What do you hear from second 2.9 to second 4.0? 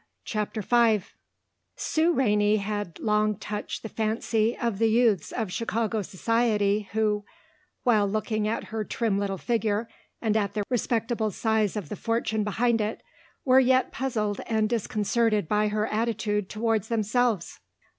long touched the